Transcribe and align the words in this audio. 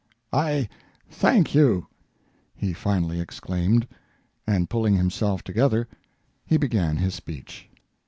"I 0.33 0.67
thank 1.11 1.53
you!" 1.53 1.85
he 2.55 2.73
finally 2.73 3.19
exclaimed, 3.21 3.87
and, 4.47 4.67
pulling 4.67 4.95
himself 4.95 5.43
together, 5.43 5.87
he 6.43 6.57
began 6.57 6.97
his 6.97 7.13
speech. 7.13 7.69